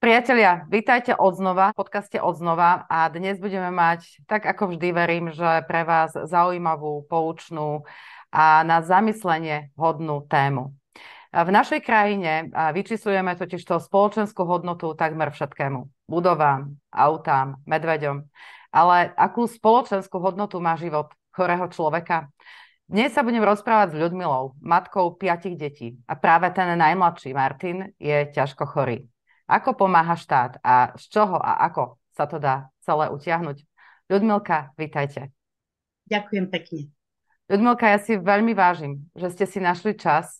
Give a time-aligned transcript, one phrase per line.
[0.00, 5.60] Priatelia, vítajte odznova v podcaste Odznova a dnes budeme mať, tak ako vždy verím, že
[5.68, 7.84] pre vás zaujímavú, poučnú
[8.32, 10.72] a na zamyslenie hodnú tému.
[11.36, 16.08] V našej krajine vyčíslujeme totiž to spoločenskú hodnotu takmer všetkému.
[16.08, 18.24] Budovám, autám, medveďom.
[18.72, 22.32] Ale akú spoločenskú hodnotu má život chorého človeka?
[22.88, 26.00] Dnes sa budem rozprávať s Ľudmilou, matkou piatich detí.
[26.08, 29.04] A práve ten najmladší, Martin, je ťažko chorý.
[29.50, 33.66] Ako pomáha štát a z čoho a ako sa to dá celé utiahnuť?
[34.06, 35.34] Ľudmilka, vítajte.
[36.06, 36.80] Ďakujem pekne.
[37.50, 40.38] Ľudmilka, ja si veľmi vážim, že ste si našli čas,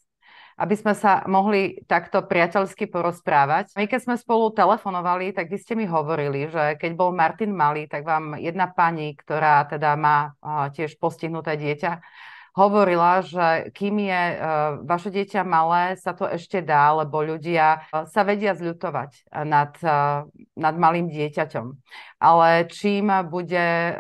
[0.55, 3.75] aby sme sa mohli takto priateľsky porozprávať.
[3.75, 7.91] My keď sme spolu telefonovali, tak vy ste mi hovorili, že keď bol Martin malý,
[7.91, 10.39] tak vám jedna pani, ktorá teda má
[10.71, 11.99] tiež postihnuté dieťa,
[12.55, 14.39] hovorila, že kým je uh,
[14.83, 20.27] vaše dieťa malé, sa to ešte dá, lebo ľudia uh, sa vedia zľutovať nad, uh,
[20.59, 21.67] nad malým dieťaťom.
[22.21, 23.97] Ale čím bude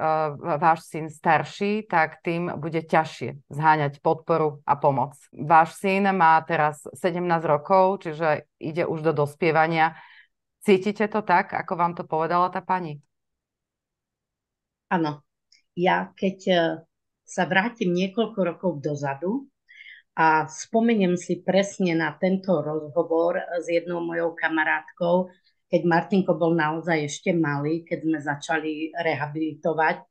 [0.61, 5.17] váš syn starší, tak tým bude ťažšie zháňať podporu a pomoc.
[5.33, 7.17] Váš syn má teraz 17
[7.49, 9.97] rokov, čiže ide už do dospievania.
[10.61, 13.01] Cítite to tak, ako vám to povedala tá pani?
[14.93, 15.25] Áno.
[15.79, 16.39] Ja keď
[17.31, 19.47] sa vrátim niekoľko rokov dozadu
[20.19, 25.31] a spomeniem si presne na tento rozhovor s jednou mojou kamarátkou,
[25.71, 30.03] keď Martinko bol naozaj ešte malý, keď sme začali rehabilitovať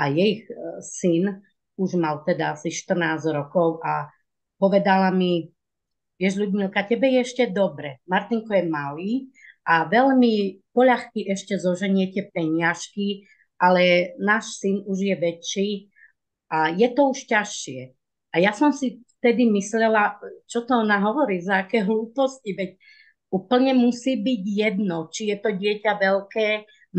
[0.00, 0.42] a jej e,
[0.80, 1.44] syn
[1.76, 4.08] už mal teda asi 14 rokov a
[4.56, 5.52] povedala mi,
[6.16, 9.12] vieš Ľudmilka, tebe je ešte dobre, Martinko je malý
[9.68, 13.28] a veľmi poľahky ešte zoženiete peniažky,
[13.60, 15.70] ale náš syn už je väčší
[16.52, 17.96] a je to už ťažšie.
[18.32, 22.70] A ja som si vtedy myslela, čo to ona hovorí, za aké hlúposti, veď
[23.32, 26.48] úplne musí byť jedno, či je to dieťa veľké,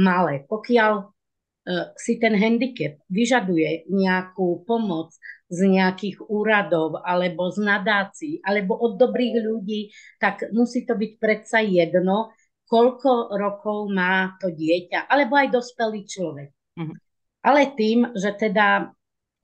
[0.01, 0.41] malé.
[0.49, 5.13] Pokiaľ uh, si ten handicap vyžaduje nejakú pomoc
[5.53, 11.61] z nejakých úradov alebo z nadácií alebo od dobrých ľudí, tak musí to byť predsa
[11.61, 12.33] jedno,
[12.65, 16.49] koľko rokov má to dieťa, alebo aj dospelý človek.
[16.73, 16.97] Mm-hmm.
[17.45, 18.89] Ale tým, že teda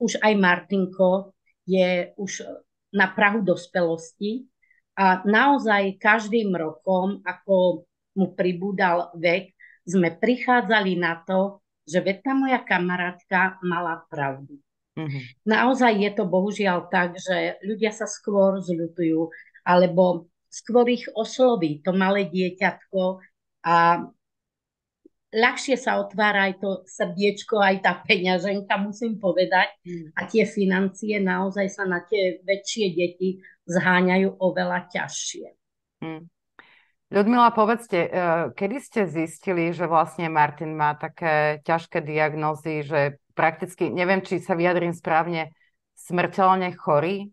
[0.00, 1.36] už aj Martinko
[1.68, 2.42] je už
[2.90, 4.48] na Prahu dospelosti
[4.98, 7.86] a naozaj každým rokom, ako
[8.18, 9.54] mu pribúdal vek,
[9.86, 14.58] sme prichádzali na to, že veď tá moja kamarátka mala pravdu.
[14.98, 15.22] Mm-hmm.
[15.46, 19.30] Naozaj je to bohužiaľ tak, že ľudia sa skôr zľutujú,
[19.62, 23.22] alebo skôr ich osloví to malé dieťatko
[23.64, 24.04] a
[25.30, 29.70] ľahšie sa otvára aj to srdiečko, aj tá peňaženka, musím povedať.
[29.86, 30.06] Mm.
[30.14, 33.38] A tie financie naozaj sa na tie väčšie deti
[33.70, 35.46] zháňajú oveľa ťažšie.
[36.02, 36.26] Mm.
[37.10, 38.10] Ľudmila, povedzte, e,
[38.54, 44.54] kedy ste zistili, že vlastne Martin má také ťažké diagnózy, že prakticky, neviem, či sa
[44.54, 45.50] vyjadrím správne,
[45.98, 47.26] smrteľne chorý?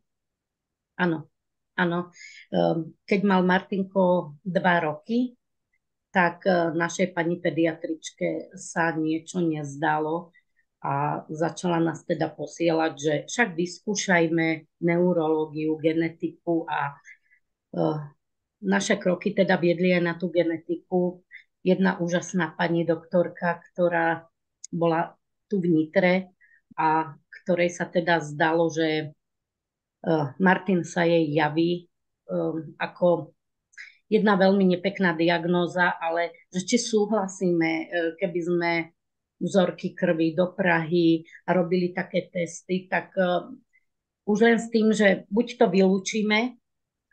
[0.97, 1.29] Áno,
[1.77, 2.09] áno.
[2.49, 5.37] Ehm, keď mal Martinko dva roky,
[6.17, 10.33] tak e, našej pani pediatričke sa niečo nezdalo
[10.81, 14.47] a začala nás teda posielať, že však vyskúšajme
[14.81, 16.94] neurológiu, genetiku a
[17.73, 17.97] uh,
[18.61, 21.25] naše kroky teda viedli aj na tú genetiku.
[21.66, 24.29] Jedna úžasná pani doktorka, ktorá
[24.69, 25.17] bola
[25.50, 26.29] tu v Nitre
[26.77, 29.17] a ktorej sa teda zdalo, že
[30.06, 31.89] uh, Martin sa jej javí
[32.77, 33.36] ako
[34.07, 37.85] jedna veľmi nepekná diagnóza, ale že či súhlasíme, e,
[38.19, 38.72] keby sme
[39.38, 43.45] vzorky krvi do Prahy a robili také testy, tak uh,
[44.25, 46.57] už len s tým, že buď to vylúčime,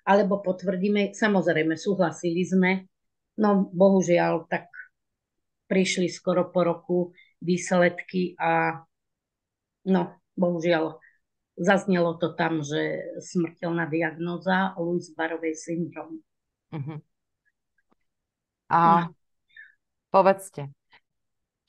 [0.09, 2.89] alebo potvrdíme, samozrejme súhlasili sme,
[3.41, 4.69] no bohužiaľ tak
[5.69, 6.99] prišli skoro po roku
[7.41, 8.85] výsledky a
[9.89, 10.03] no
[10.37, 11.01] bohužiaľ
[11.57, 16.21] zaznelo to tam, že smrteľná diagnóza Louis Barovej syndrom.
[16.75, 16.99] Uh-huh.
[18.67, 19.15] A no.
[20.11, 20.75] povedzte,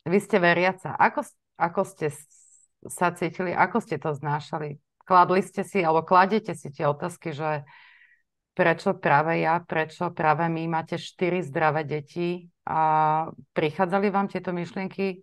[0.05, 0.97] vy ste veriaca.
[0.97, 1.21] Ako,
[1.61, 2.09] ako ste
[2.89, 4.81] sa cítili, ako ste to znášali?
[5.05, 7.61] Kladli ste si, alebo kladete si tie otázky, že
[8.57, 12.79] prečo práve ja, prečo práve my máte štyri zdravé deti a
[13.53, 15.21] prichádzali vám tieto myšlienky?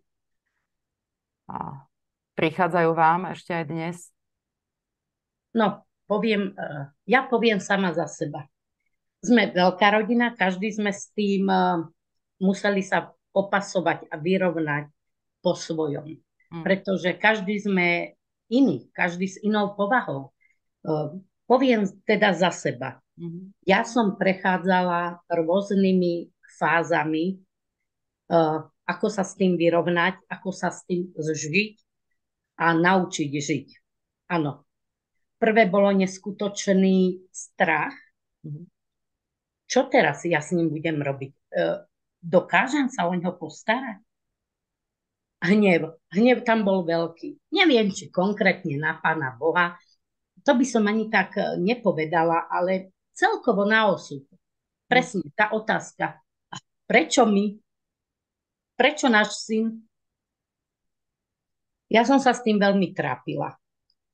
[1.50, 1.82] A
[2.38, 3.96] prichádzajú vám ešte aj dnes?
[5.50, 8.46] No, poviem, eh, ja poviem sama za seba
[9.22, 11.86] sme veľká rodina, každý sme s tým uh,
[12.42, 14.90] museli sa popasovať a vyrovnať
[15.38, 16.18] po svojom.
[16.50, 16.62] Mm.
[16.66, 18.18] Pretože každý sme
[18.50, 20.34] iný, každý s inou povahou.
[20.82, 22.98] Uh, poviem teda za seba.
[23.14, 23.54] Mm.
[23.62, 26.28] Ja som prechádzala rôznymi
[26.58, 27.38] fázami,
[28.28, 31.74] uh, ako sa s tým vyrovnať, ako sa s tým zžiť
[32.58, 33.68] a naučiť žiť.
[34.34, 34.66] Áno.
[35.38, 37.94] Prvé bolo neskutočný strach.
[39.72, 41.32] Čo teraz ja s ním budem robiť?
[41.56, 41.80] Uh,
[42.20, 44.04] dokážem sa o neho postarať?
[45.42, 45.96] Hnev.
[46.12, 47.50] Hnev tam bol veľký.
[47.56, 49.74] Neviem, či konkrétne na Pána Boha.
[50.44, 54.22] To by som ani tak e, nepovedala, ale celkovo na osud.
[54.86, 56.22] Presne tá otázka.
[56.86, 57.58] Prečo my?
[58.78, 59.82] Prečo náš syn?
[61.90, 63.58] Ja som sa s tým veľmi trápila.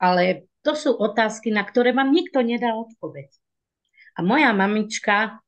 [0.00, 3.28] Ale to sú otázky, na ktoré vám nikto nedá odpoveď.
[4.16, 5.44] A moja mamička,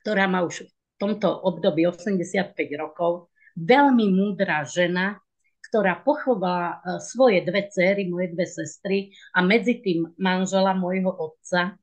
[0.00, 0.66] ktorá má už
[1.00, 5.16] tomto období 85 rokov, veľmi múdra žena,
[5.64, 11.80] ktorá pochovala e, svoje dve céry, moje dve sestry a medzi tým manžela môjho otca.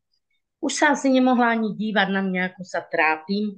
[0.61, 3.57] Už sa asi nemohla ani dívať na mňa, ako sa trápim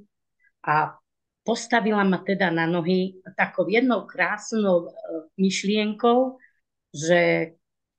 [0.64, 0.96] a
[1.44, 4.90] postavila ma teda na nohy takou jednou krásnou e,
[5.36, 6.40] myšlienkou,
[6.88, 7.52] že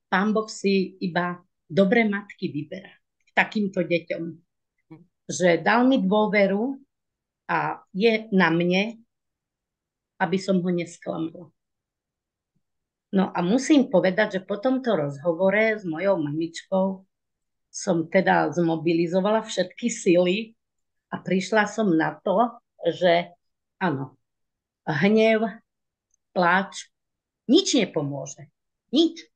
[0.09, 2.91] pán Boh si iba dobré matky vyberá
[3.31, 4.50] takýmto deťom.
[5.29, 6.81] Že dal mi dôveru,
[7.51, 9.03] a je na mne,
[10.23, 11.51] aby som ho nesklamala.
[13.11, 17.03] No a musím povedať, že po tomto rozhovore s mojou mamičkou
[17.67, 20.55] som teda zmobilizovala všetky sily
[21.11, 22.55] a prišla som na to,
[22.87, 23.35] že
[23.83, 24.15] áno,
[24.87, 25.43] hnev,
[26.31, 26.87] pláč,
[27.51, 28.47] nič nepomôže.
[28.95, 29.27] Nič.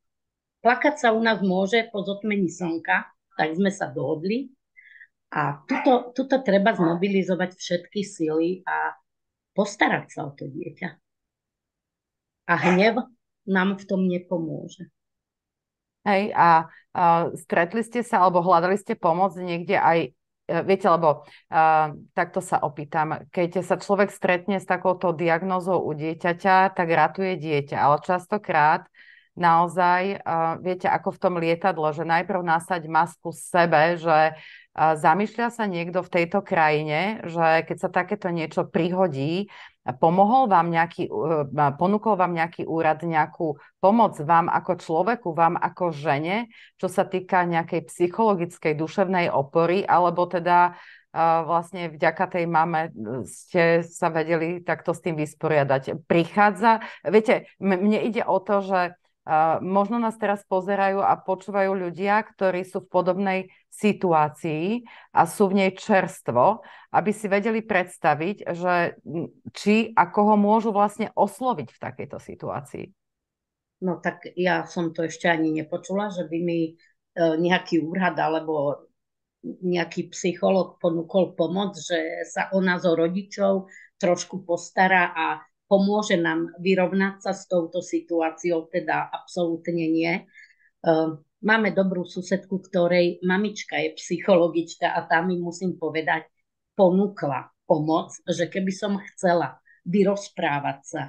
[0.64, 4.55] Plakať sa u nás môže po zotmení slnka, tak sme sa dohodli.
[5.36, 8.96] A tuto, tuto treba zmobilizovať všetky sily a
[9.52, 10.90] postarať sa o to dieťa.
[12.48, 13.04] A hnev
[13.44, 14.88] nám v tom nepomôže.
[16.06, 17.04] Hej, a, a
[17.36, 20.14] stretli ste sa, alebo hľadali ste pomoc niekde aj,
[20.46, 25.92] e, viete, lebo a, takto sa opýtam, keď sa človek stretne s takouto diagnózou u
[25.98, 28.86] dieťaťa, tak ratuje dieťa, ale častokrát
[29.36, 34.32] naozaj, uh, viete, ako v tom lietadle, že najprv nasať masku sebe, že
[34.76, 39.48] Zamýšľa sa niekto v tejto krajine, že keď sa takéto niečo prihodí,
[40.04, 45.96] pomohol vám nejaký, e, ponúkol vám nejaký úrad nejakú pomoc vám ako človeku, vám ako
[45.96, 50.76] žene, čo sa týka nejakej psychologickej, duševnej opory, alebo teda
[51.16, 52.92] vlastne vďaka tej mame
[53.24, 56.04] ste sa vedeli takto s tým vysporiadať.
[56.12, 59.00] Prichádza, viete, mne ide o to, že
[59.62, 63.40] možno nás teraz pozerajú a počúvajú ľudia, ktorí sú v podobnej
[63.74, 64.86] situácii
[65.18, 66.62] a sú v nej čerstvo,
[66.94, 69.02] aby si vedeli predstaviť, že
[69.52, 72.86] či a koho môžu vlastne osloviť v takejto situácii.
[73.82, 76.72] No tak ja som to ešte ani nepočula, že by mi e,
[77.18, 78.88] nejaký úrad alebo
[79.46, 83.70] nejaký psycholog ponúkol pomoc, že sa o nás, o rodičov
[84.00, 90.14] trošku postará a pomôže nám vyrovnať sa s touto situáciou, teda absolútne nie.
[90.86, 96.30] Ehm, máme dobrú susedku, ktorej mamička je psychologička a tá mi musím povedať,
[96.78, 99.58] ponúkla pomoc, že keby som chcela
[99.90, 101.04] vyrozprávať sa,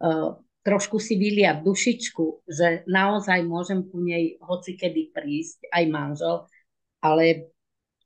[0.00, 6.46] ehm, trošku si vyliať dušičku, že naozaj môžem ku nej hoci kedy prísť, aj manžel,
[7.02, 7.50] ale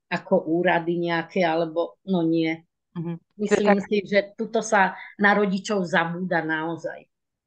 [0.08, 2.65] ako úrady nejaké, alebo no nie,
[2.96, 3.16] Mm-hmm.
[3.36, 3.86] Myslím tak...
[3.86, 7.04] si, že tuto sa na rodičov zabúda naozaj.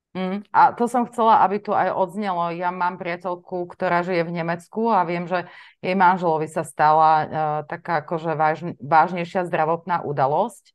[0.09, 2.49] Mm, a to som chcela, aby tu aj odznelo.
[2.53, 5.45] Ja mám priateľku, ktorá žije v Nemecku a viem, že
[5.85, 7.27] jej manželovi sa stala uh,
[7.69, 10.73] taká akože váž, vážnejšia zdravotná udalosť.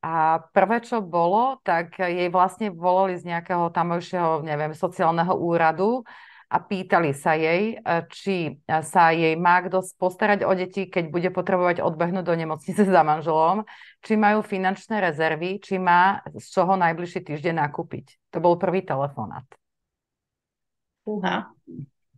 [0.00, 6.06] A prvé, čo bolo, tak jej vlastne volali z nejakého tamojšieho, neviem, sociálneho úradu
[6.50, 11.30] a pýtali sa jej, e, či sa jej má kto postarať o deti, keď bude
[11.30, 13.62] potrebovať odbehnúť do nemocnice za manželom,
[14.02, 18.34] či majú finančné rezervy, či má z čoho najbližší týždeň nakúpiť.
[18.34, 19.46] To bol prvý telefonát.
[21.06, 21.54] Uha,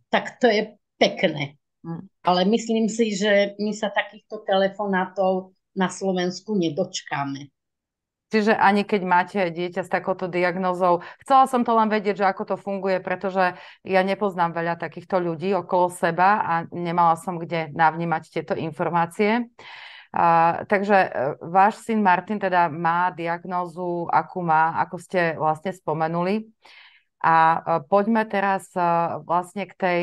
[0.09, 1.61] tak to je pekné.
[1.85, 2.09] Hm.
[2.25, 7.53] Ale myslím si, že my sa takýchto telefonátov na Slovensku nedočkáme.
[8.33, 12.43] Čiže ani keď máte dieťa s takouto diagnozou, chcela som to len vedieť, že ako
[12.49, 13.53] to funguje, pretože
[13.85, 19.53] ja nepoznám veľa takýchto ľudí okolo seba a nemala som kde navnímať tieto informácie.
[20.13, 26.49] Uh, takže uh, váš syn Martin teda má diagnózu, akú má, ako ste vlastne spomenuli.
[27.21, 30.01] A uh, poďme teraz uh, vlastne k, tej,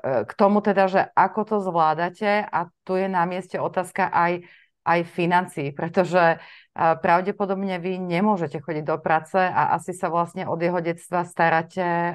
[0.00, 4.48] k tomu teda, že ako to zvládate a tu je na mieste otázka aj
[4.86, 6.38] aj financií, pretože
[6.76, 12.12] pravdepodobne vy nemôžete chodiť do práce a asi sa vlastne od jeho detstva staráte,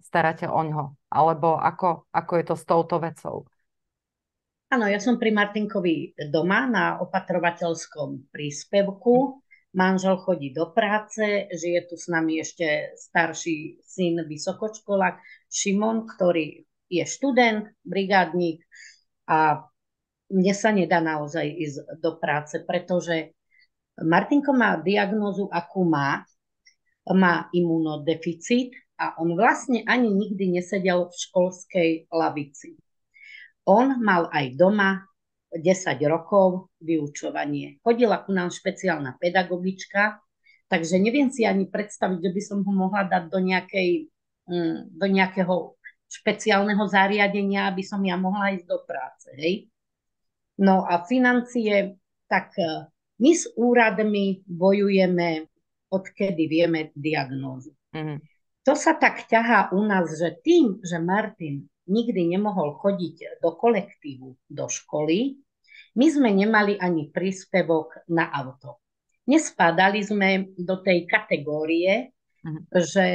[0.00, 0.96] staráte o ňo.
[1.12, 3.44] Alebo ako, ako je to s touto vecou?
[4.70, 9.42] Áno, ja som pri Martinkovi doma na opatrovateľskom príspevku.
[9.70, 17.04] Manžel chodí do práce, žije tu s nami ešte starší syn vysokoškolák Šimon, ktorý je
[17.06, 18.66] študent, brigádnik
[19.30, 19.62] a
[20.30, 23.34] mne sa nedá naozaj ísť do práce, pretože
[23.98, 26.22] Martinko má diagnózu, akú má.
[27.10, 32.78] Má imunodeficit a on vlastne ani nikdy nesedel v školskej lavici.
[33.66, 35.10] On mal aj doma
[35.50, 37.82] 10 rokov vyučovanie.
[37.82, 40.22] Chodila ku nám špeciálna pedagogička,
[40.70, 44.06] takže neviem si ani predstaviť, že by som ho mohla dať do, nejakej,
[44.46, 45.54] mm, do nejakého
[46.10, 49.28] špeciálneho zariadenia, aby som ja mohla ísť do práce.
[49.34, 49.66] Hej?
[50.62, 51.98] No a financie,
[52.30, 52.86] tak e,
[53.20, 55.46] my s úradmi bojujeme,
[55.92, 57.76] odkedy vieme diagnózu.
[57.92, 58.18] Mm-hmm.
[58.64, 64.28] To sa tak ťahá u nás, že tým, že Martin nikdy nemohol chodiť do kolektívu,
[64.48, 65.40] do školy,
[65.98, 68.78] my sme nemali ani príspevok na auto.
[69.26, 72.62] Nespadali sme do tej kategórie, uh-huh.
[72.78, 73.06] že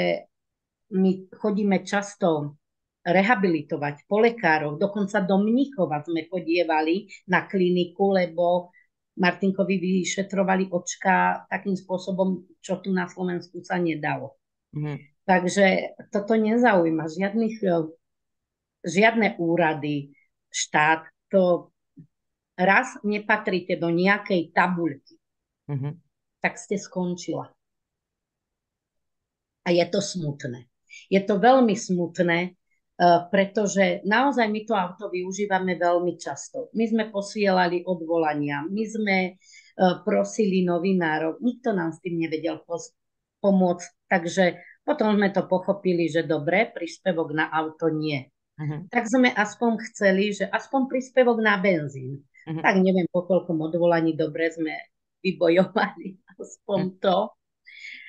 [0.92, 2.60] my chodíme často
[3.06, 8.74] rehabilitovať po lekároch, dokonca do Mnichova sme chodievali na kliniku, lebo
[9.16, 14.36] Martinkovi vyšetrovali očka takým spôsobom, čo tu na Slovensku sa nedalo.
[14.76, 15.00] Uh-huh.
[15.24, 17.64] Takže toto nezaujíma žiadnych
[18.86, 20.14] žiadne úrady,
[20.54, 21.74] štát, to
[22.56, 25.18] raz nepatríte do nejakej tabuľky,
[25.68, 25.94] mm-hmm.
[26.40, 27.52] tak ste skončila.
[29.66, 30.70] A je to smutné.
[31.10, 32.54] Je to veľmi smutné,
[33.28, 36.72] pretože naozaj my to auto využívame veľmi často.
[36.80, 42.64] My sme posielali odvolania, my sme uh, prosili novinárov, nikto nám s tým nevedel
[43.44, 44.46] pomôcť, takže
[44.88, 48.32] potom sme to pochopili, že dobre, príspevok na auto nie.
[48.56, 48.88] Uh-huh.
[48.88, 52.24] Tak sme aspoň chceli, že aspoň príspevok na benzín.
[52.48, 52.62] Uh-huh.
[52.64, 54.78] Tak neviem, po koľkom odvolaní dobre sme
[55.20, 57.02] vybojovali aspoň uh-huh.
[57.02, 57.18] to.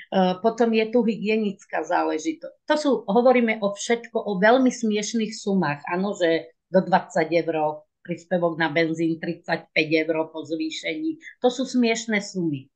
[0.06, 2.54] Uh, potom je tu hygienická záležitosť.
[2.70, 5.82] To sú, hovoríme o všetko, o veľmi smiešných sumách.
[5.90, 11.42] Áno, že do 20 eur príspevok na benzín, 35 eur po zvýšení.
[11.42, 12.70] To sú smiešné sumy.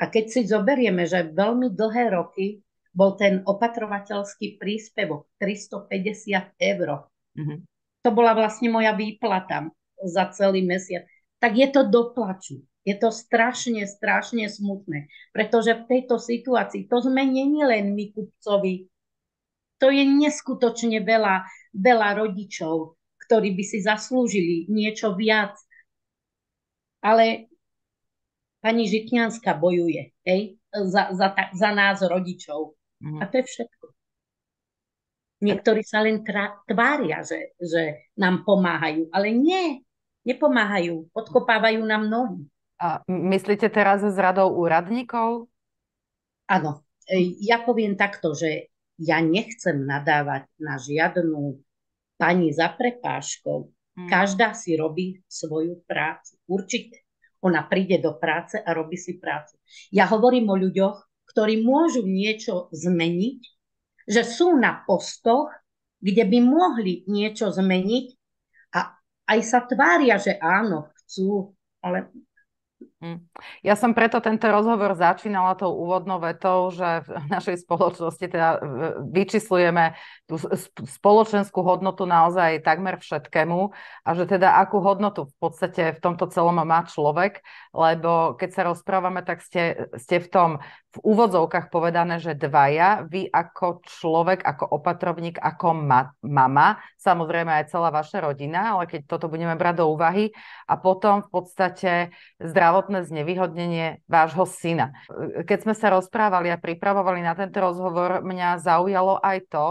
[0.00, 2.64] A keď si zoberieme, že veľmi dlhé roky
[2.96, 6.88] bol ten opatrovateľský príspevok 350 eur.
[7.36, 7.58] Mm-hmm.
[8.04, 9.68] To bola vlastne moja výplata
[10.00, 11.04] za celý mesiac.
[11.36, 12.64] Tak je to doplaču.
[12.86, 15.10] Je to strašne, strašne smutné.
[15.34, 18.86] Pretože v tejto situácii, to sme není len my kupcovi,
[19.82, 22.94] to je neskutočne veľa, veľa rodičov,
[23.26, 25.58] ktorí by si zaslúžili niečo viac.
[27.02, 27.50] Ale
[28.62, 32.78] pani Žitňanská bojuje hej, za, za, za nás rodičov.
[33.02, 33.20] Mm.
[33.20, 33.86] A to je všetko.
[35.36, 39.84] Niektorí sa len tra- tvária, že, že nám pomáhajú, ale nie,
[40.24, 42.48] nepomáhajú, podkopávajú nám nohy.
[42.76, 45.48] A myslíte teraz s radou úradníkov?
[46.46, 48.68] Áno, e, ja poviem takto, že
[49.00, 51.60] ja nechcem nadávať na žiadnu
[52.16, 53.58] pani za prepáškou.
[53.96, 54.08] Hmm.
[54.08, 56.36] Každá si robí svoju prácu.
[56.48, 57.04] Určite.
[57.44, 59.60] Ona príde do práce a robí si prácu.
[59.92, 63.40] Ja hovorím o ľuďoch, ktorí môžu niečo zmeniť,
[64.08, 65.52] že sú na postoch,
[66.00, 68.06] kde by mohli niečo zmeniť
[68.72, 68.94] a
[69.26, 71.52] aj sa tvária, že áno, chcú,
[71.84, 72.08] ale.
[73.60, 78.56] Ja som preto tento rozhovor začínala tou úvodnou vetou, že v našej spoločnosti teda
[79.12, 79.92] vyčíslujeme
[80.24, 80.40] tú
[80.88, 83.68] spoločenskú hodnotu naozaj takmer všetkému
[84.00, 87.44] a že teda akú hodnotu v podstate v tomto celom má človek,
[87.76, 90.50] lebo keď sa rozprávame, tak ste, ste v tom
[90.96, 97.68] v úvodzovkách povedané, že dvaja, vy ako človek, ako opatrovník, ako ma- mama, samozrejme aj
[97.68, 100.32] celá vaša rodina, ale keď toto budeme brať do úvahy
[100.64, 101.92] a potom v podstate
[102.40, 104.96] zdravotné znevýhodnenie vášho syna.
[105.44, 109.66] Keď sme sa rozprávali a pripravovali na tento rozhovor, mňa zaujalo aj to,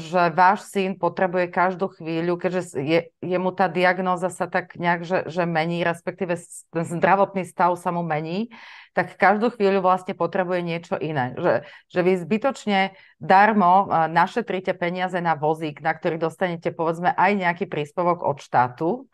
[0.00, 5.04] že váš syn potrebuje každú chvíľu, keďže je, je mu tá diagnóza sa tak nejak,
[5.04, 6.40] že, že mení, respektíve
[6.72, 8.48] ten zdravotný stav sa mu mení,
[8.96, 11.36] tak každú chvíľu vlastne potrebuje niečo iné.
[11.36, 12.80] Že, že vy zbytočne
[13.20, 19.04] darmo našetríte peniaze na vozík, na ktorý dostanete povedzme aj nejaký príspevok od štátu,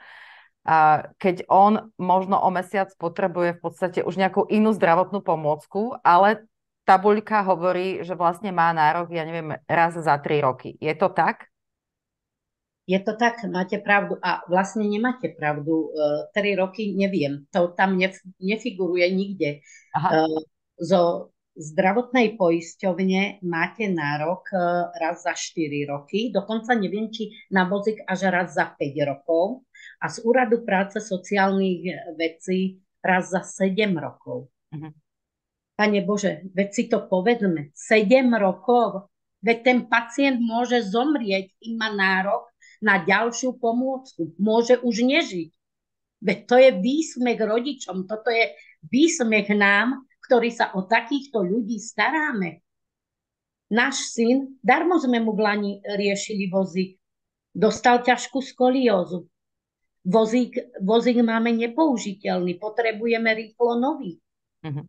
[0.64, 6.48] a keď on možno o mesiac potrebuje v podstate už nejakú inú zdravotnú pomôcku, ale
[6.84, 10.76] tabuľka hovorí, že vlastne má nárok, ja neviem, raz za tri roky.
[10.78, 11.48] Je to tak?
[12.84, 14.20] Je to tak, máte pravdu.
[14.20, 15.88] A vlastne nemáte pravdu.
[15.88, 17.48] Uh, tri roky neviem.
[17.56, 19.64] To tam nef- nefiguruje nikde.
[19.96, 20.28] Aha.
[20.28, 20.44] Uh,
[20.76, 24.58] zo zdravotnej poisťovne máte nárok e,
[24.98, 29.62] raz za 4 roky, dokonca neviem, či na vozík až raz za 5 rokov
[30.02, 31.86] a z Úradu práce sociálnych
[32.18, 34.50] vecí raz za 7 rokov.
[34.74, 34.90] Uh-huh.
[35.74, 39.10] Pane Bože, veď si to povedzme, 7 rokov,
[39.42, 42.46] veď ten pacient môže zomrieť, im má nárok
[42.78, 45.50] na ďalšiu pomôcku, môže už nežiť.
[46.24, 48.54] Veď to je výsmech rodičom, toto je
[48.86, 52.64] výsmech nám, ktorí sa o takýchto ľudí staráme.
[53.68, 56.96] Náš syn, darmo sme mu v Lani riešili vozík,
[57.50, 59.26] dostal ťažkú skoliózu.
[60.04, 64.20] Vozík, vozík máme nepoužiteľný, potrebujeme rýchlo nový.
[64.60, 64.84] Uh-huh.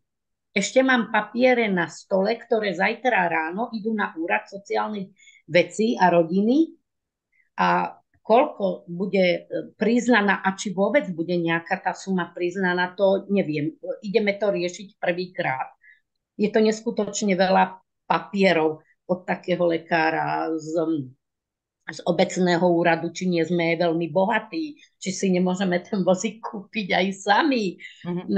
[0.56, 5.12] Ešte mám papiere na stole, ktoré zajtra ráno idú na úrad sociálnych
[5.44, 6.72] vecí a rodiny
[7.60, 7.92] a
[8.24, 9.40] koľko bude e,
[9.76, 13.76] priznaná a či vôbec bude nejaká tá suma priznaná, to neviem.
[14.00, 15.76] Ideme to riešiť prvýkrát.
[16.40, 17.76] Je to neskutočne veľa
[18.08, 20.72] papierov od takého lekára z,
[21.86, 27.06] z obecného úradu, či nie sme veľmi bohatí, či si nemôžeme ten vozík kúpiť aj
[27.14, 28.34] sami mm-hmm.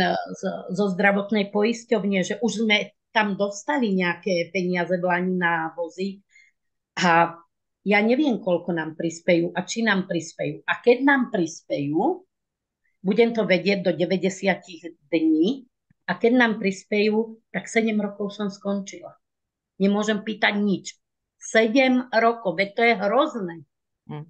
[0.76, 6.20] zo zdravotnej poisťovne, že už sme tam dostali nejaké peniaze v Lani na vozík
[7.00, 7.40] a
[7.88, 10.60] ja neviem, koľko nám prispejú a či nám prispejú.
[10.68, 12.28] A keď nám prispejú,
[13.00, 15.64] budem to vedieť do 90 dní
[16.04, 19.16] a keď nám prispejú, tak 7 rokov som skončila.
[19.80, 21.00] Nemôžem pýtať nič.
[21.48, 23.54] 7 rokov, veď to je hrozné.
[24.12, 24.26] Hm.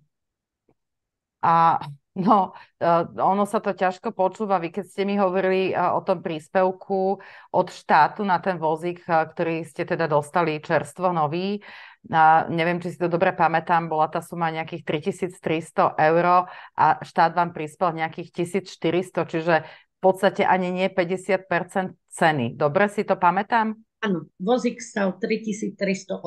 [1.43, 1.83] A
[2.15, 2.87] no, e,
[3.19, 4.63] ono sa to ťažko počúva.
[4.63, 7.19] Vy keď ste mi hovorili e, o tom príspevku
[7.55, 11.63] od štátu na ten vozík, e, ktorý ste teda dostali čerstvo nový,
[12.09, 16.47] a neviem, či si to dobre pamätám, bola tá suma nejakých 3300 eur
[16.79, 22.55] a štát vám prispel nejakých 1400, čiže v podstate ani nie 50% ceny.
[22.55, 23.75] Dobre si to pamätám?
[23.99, 26.23] Áno, vozík stal 3380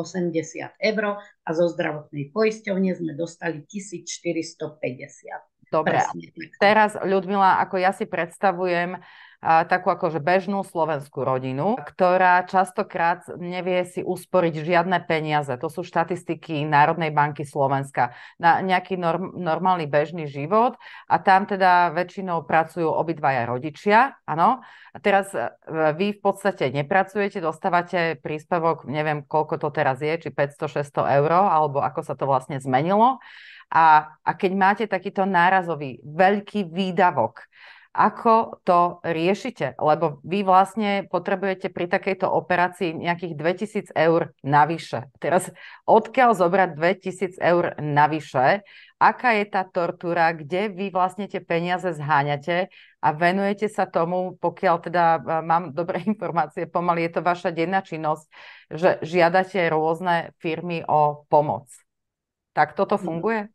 [0.75, 5.71] eur a zo zdravotnej poisťovne sme dostali 1450.
[5.71, 6.03] Dobre,
[6.59, 8.99] teraz Ľudmila, ako ja si predstavujem,
[9.41, 15.49] takú akože bežnú slovenskú rodinu, ktorá častokrát nevie si usporiť žiadne peniaze.
[15.57, 20.77] To sú štatistiky Národnej banky Slovenska na nejaký norm, normálny bežný život
[21.09, 24.61] a tam teda väčšinou pracujú obidvaja rodičia, áno.
[24.93, 25.49] A teraz e,
[25.97, 31.81] vy v podstate nepracujete, dostávate príspevok, neviem koľko to teraz je, či 500-600 eur, alebo
[31.81, 33.17] ako sa to vlastne zmenilo.
[33.71, 37.47] A, a keď máte takýto nárazový veľký výdavok,
[37.91, 39.75] ako to riešite?
[39.75, 45.11] Lebo vy vlastne potrebujete pri takejto operácii nejakých 2000 eur navyše.
[45.19, 45.51] Teraz
[45.83, 48.63] odkiaľ zobrať 2000 eur navyše?
[48.95, 50.31] Aká je tá tortúra?
[50.31, 52.71] Kde vy vlastne tie peniaze zháňate
[53.03, 57.83] a venujete sa tomu, pokiaľ teda e, mám dobré informácie, pomaly je to vaša denná
[57.83, 58.25] činnosť,
[58.71, 61.67] že žiadate rôzne firmy o pomoc.
[62.55, 63.51] Tak toto funguje?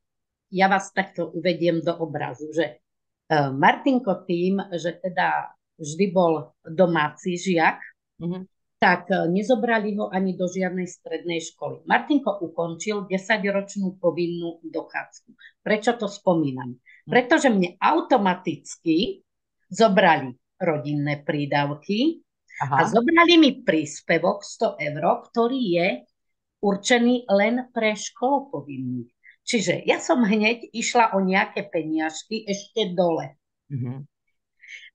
[0.53, 2.85] Ja vás takto uvediem do obrazu, že
[3.33, 7.79] Martinko tým, že teda vždy bol domáci žiak,
[8.23, 8.43] mm-hmm.
[8.81, 11.85] tak eh, nezobrali ho ani do žiadnej strednej školy.
[11.85, 15.63] Martinko ukončil 10-ročnú povinnú dochádzku.
[15.63, 16.77] Prečo to spomínam?
[16.77, 17.11] Mm-hmm.
[17.13, 19.21] Pretože mne automaticky
[19.67, 22.23] zobrali rodinné prídavky
[22.65, 22.81] Aha.
[22.81, 25.89] a zobrali mi príspevok 100 eur, ktorý je
[26.65, 29.16] určený len pre školopovinných.
[29.47, 33.39] Čiže ja som hneď išla o nejaké peniažky ešte dole.
[33.71, 33.99] Mm-hmm.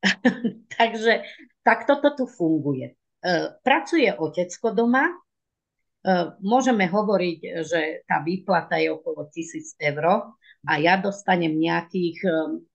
[0.76, 1.24] Takže
[1.64, 2.92] takto to tu funguje.
[2.92, 2.96] E,
[3.64, 5.16] pracuje otecko doma, e,
[6.44, 10.36] môžeme hovoriť, že tá výplata je okolo 1000 eur
[10.68, 12.20] a ja dostanem nejakých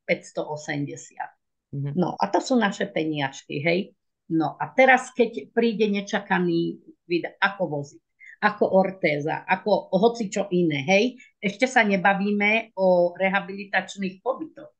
[0.08, 1.76] 580.
[1.76, 1.92] Mm-hmm.
[1.92, 3.92] No a to sú naše peniažky, hej.
[4.32, 8.05] No a teraz, keď príde nečakaný vid, ako voziť
[8.40, 11.04] ako ortéza, ako hoci čo iné, hej.
[11.40, 14.72] Ešte sa nebavíme o rehabilitačných pobytoch.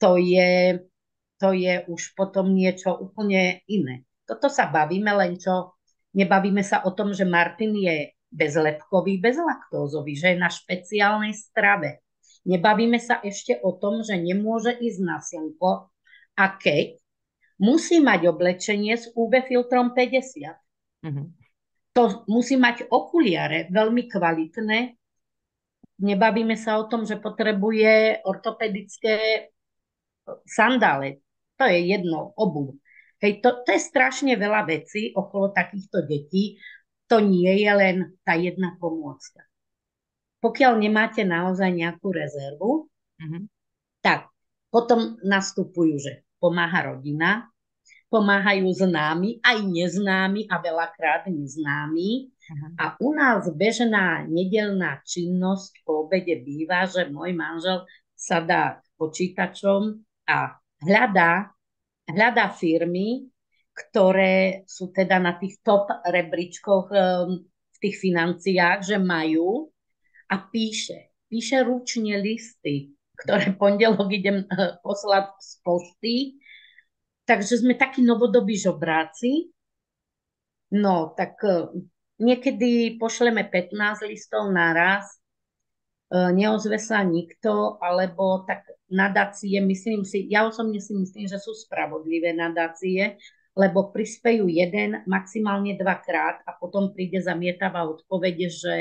[0.00, 0.80] To je,
[1.36, 4.08] to je už potom niečo úplne iné.
[4.24, 5.76] Toto sa bavíme, len čo
[6.16, 12.00] nebavíme sa o tom, že Martin je bezlepkový, bezlaktózový, že je na špeciálnej strave.
[12.48, 15.92] Nebavíme sa ešte o tom, že nemôže ísť na slnko
[16.34, 16.98] a keď
[17.60, 20.58] musí mať oblečenie s UV filtrom 50.
[21.06, 21.41] Mm-hmm
[21.92, 24.78] to musí mať okuliare veľmi kvalitné.
[26.02, 29.48] Nebavíme sa o tom, že potrebuje ortopedické
[30.48, 31.22] sandále.
[31.60, 32.80] To je jedno, obu.
[33.22, 36.58] Hej, to, to je strašne veľa vecí okolo takýchto detí.
[37.06, 39.46] To nie je len tá jedna pomôcka.
[40.42, 42.90] Pokiaľ nemáte naozaj nejakú rezervu,
[43.22, 43.42] mm-hmm.
[44.02, 44.26] tak
[44.74, 47.51] potom nastupujú, že pomáha rodina,
[48.12, 52.28] pomáhajú známi, aj neznámi a veľakrát neznámi.
[52.28, 52.70] Uh-huh.
[52.76, 59.96] A u nás bežná nedelná činnosť po obede býva, že môj manžel sa dá počítačom
[60.28, 61.56] a hľadá,
[62.04, 63.32] hľadá firmy,
[63.72, 69.72] ktoré sú teda na tých top rebríčkoch um, v tých financiách, že majú
[70.28, 71.16] a píše.
[71.32, 76.14] Píše ručne listy, ktoré pondelok idem uh, poslať z pošty
[77.32, 79.48] Takže sme takí novodobí žobráci.
[80.76, 81.72] No, tak uh,
[82.20, 85.16] niekedy pošleme 15 listov naraz,
[86.12, 91.56] uh, neozve sa nikto, alebo tak nadácie, myslím si, ja osobne si myslím, že sú
[91.56, 93.16] spravodlivé nadácie,
[93.56, 98.76] lebo prispejú jeden, maximálne dvakrát a potom príde zamietavá odpovede, že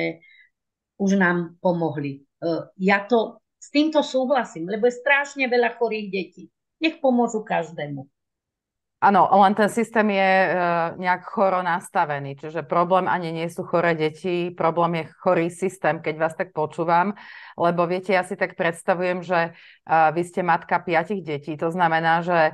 [0.99, 2.27] už nám pomohli.
[2.43, 6.51] Uh, ja to s týmto súhlasím, lebo je strašne veľa chorých detí.
[6.83, 8.11] Nech pomôžu každému.
[9.01, 10.49] Áno, len ten systém je e,
[11.01, 16.15] nejak choro nastavený, čiže problém ani nie sú choré deti, problém je chorý systém, keď
[16.21, 17.17] vás tak počúvam,
[17.57, 19.51] lebo viete, ja si tak predstavujem, že e,
[19.89, 22.53] vy ste matka piatich detí, to znamená, že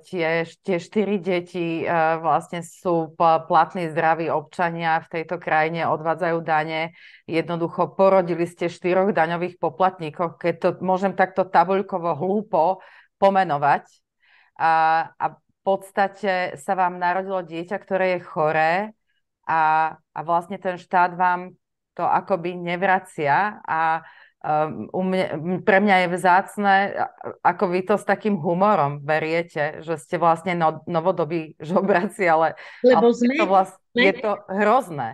[0.00, 1.84] tie, tie štyri deti
[2.24, 3.12] vlastne sú
[3.44, 6.96] platní zdraví občania v tejto krajine, odvádzajú dane,
[7.28, 12.80] jednoducho porodili ste štyroch daňových poplatníkov, keď to môžem takto tabuľkovo hlúpo
[13.20, 13.84] pomenovať,
[14.56, 14.72] a,
[15.20, 15.26] a
[15.66, 18.72] podstate sa vám narodilo dieťa, ktoré je choré
[19.50, 21.58] a, a vlastne ten štát vám
[21.98, 24.06] to akoby nevracia a
[24.46, 25.24] um, u mne,
[25.66, 26.74] pre mňa je vzácne,
[27.42, 32.54] ako vy to s takým humorom beriete, že ste vlastne no, novodobí žobraci, ale,
[32.86, 35.08] Lebo ale sme, je, to vlast, je to hrozné.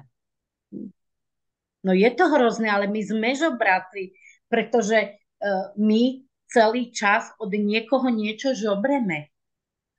[1.80, 4.12] No je to hrozné, ale my sme žobraci,
[4.52, 9.31] pretože uh, my celý čas od niekoho niečo žobreme.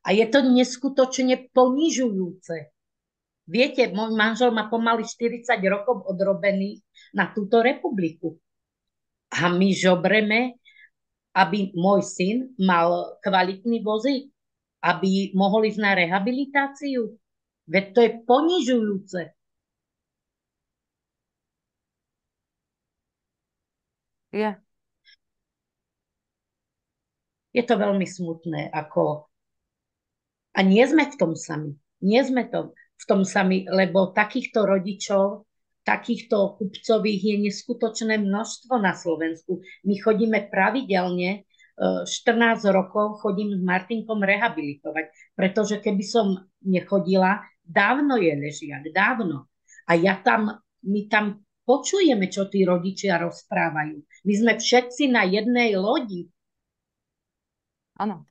[0.04, 2.74] A je to neskutočne ponižujúce.
[3.48, 6.80] Viete, môj manžel má pomaly 40 rokov odrobený
[7.16, 8.40] na túto republiku.
[9.36, 10.60] A my žobreme,
[11.36, 14.32] aby môj syn mal kvalitný vozík,
[14.84, 17.16] aby mohol ísť na rehabilitáciu.
[17.68, 19.22] Veď to je ponižujúce.
[24.34, 24.50] Je.
[27.54, 29.30] Je to veľmi smutné, ako
[30.54, 31.74] a nie sme v tom sami.
[32.04, 35.50] Nie sme to, v tom sami, lebo takýchto rodičov,
[35.84, 39.60] takýchto kupcových je neskutočné množstvo na Slovensku.
[39.84, 48.22] My chodíme pravidelne, 14 e, rokov chodím s Martinkom rehabilitovať, pretože keby som nechodila, dávno
[48.22, 49.50] je ležiak, dávno.
[49.90, 50.54] A ja tam,
[50.86, 53.98] my tam počujeme, čo tí rodičia rozprávajú.
[54.24, 56.30] My sme všetci na jednej lodi.
[57.98, 58.28] Áno.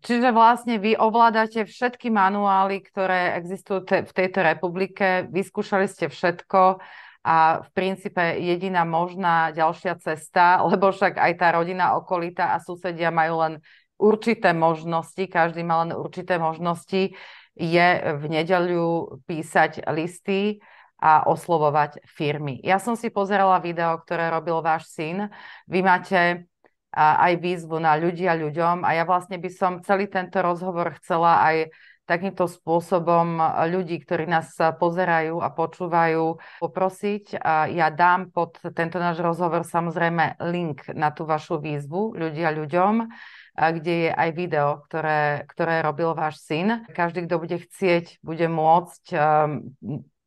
[0.00, 6.80] Čiže vlastne vy ovládate všetky manuály, ktoré existujú te- v tejto republike, vyskúšali ste všetko
[7.22, 13.12] a v princípe jediná možná ďalšia cesta, lebo však aj tá rodina okolita a susedia
[13.12, 13.54] majú len
[14.00, 17.12] určité možnosti, každý má len určité možnosti,
[17.52, 20.64] je v nedeľu písať listy
[20.96, 22.62] a oslovovať firmy.
[22.64, 25.28] Ja som si pozerala video, ktoré robil váš syn.
[25.68, 26.48] Vy máte
[26.92, 28.84] a aj výzvu na ľudí a ľuďom.
[28.84, 33.40] A ja vlastne by som celý tento rozhovor chcela aj takýmto spôsobom
[33.72, 37.40] ľudí, ktorí nás pozerajú a počúvajú, poprosiť.
[37.40, 43.06] A ja dám pod tento náš rozhovor samozrejme link na tú vašu výzvu ľudia ľuďom,
[43.54, 46.84] kde je aj video, ktoré, ktoré robil váš syn.
[46.90, 49.02] Každý, kto bude chcieť, bude môcť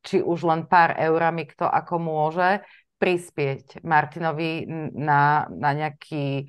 [0.05, 2.61] či už len pár eurami, kto ako môže,
[2.97, 6.47] prispieť Martinovi na, na nejaký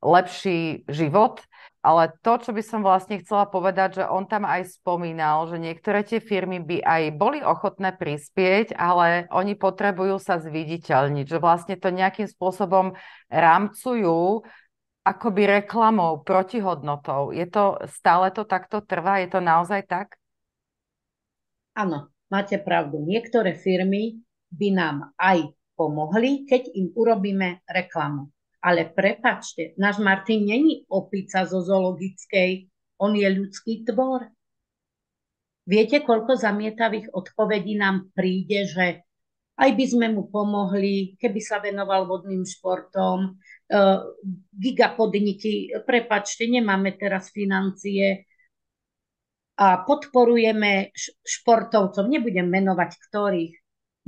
[0.00, 1.44] lepší život.
[1.80, 6.04] Ale to, čo by som vlastne chcela povedať, že on tam aj spomínal, že niektoré
[6.04, 11.88] tie firmy by aj boli ochotné prispieť, ale oni potrebujú sa zviditeľniť, že vlastne to
[11.88, 12.92] nejakým spôsobom
[13.32, 14.44] rámcujú
[15.00, 17.32] akoby reklamou, protihodnotou.
[17.32, 19.24] Je to, stále to takto trvá?
[19.24, 20.20] Je to naozaj tak?
[21.72, 23.00] Áno, máte pravdu.
[23.00, 24.20] Niektoré firmy
[24.52, 25.48] by nám aj
[25.80, 28.28] pomohli, keď im urobíme reklamu.
[28.60, 32.68] Ale prepačte, náš Martin není opica zo zoologickej,
[33.00, 34.28] on je ľudský tvor.
[35.64, 39.00] Viete, koľko zamietavých odpovedí nám príde, že
[39.56, 44.00] aj by sme mu pomohli, keby sa venoval vodným športom, uh,
[44.52, 48.28] gigapodniky, prepačte, nemáme teraz financie
[49.60, 53.54] a podporujeme športovcov, nebudem menovať ktorých,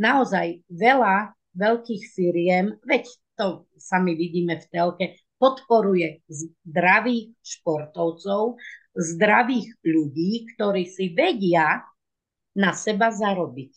[0.00, 3.04] naozaj veľa veľkých firiem, veď
[3.36, 5.06] to sami vidíme v telke,
[5.40, 8.60] podporuje zdravých športovcov,
[8.94, 11.82] zdravých ľudí, ktorí si vedia
[12.54, 13.72] na seba zarobiť.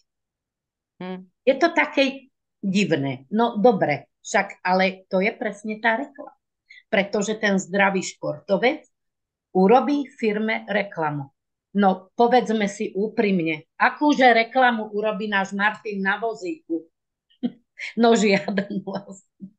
[1.01, 1.27] Hmm.
[1.43, 3.25] Je to také divné.
[3.31, 6.35] No dobre, však ale to je presne tá reklama.
[6.85, 8.85] Pretože ten zdravý športovec
[9.57, 11.33] urobí firme reklamu.
[11.75, 16.87] No povedzme si úprimne, akúže reklamu urobí náš Martin na vozíku?
[17.95, 19.55] No žiaden vlastne.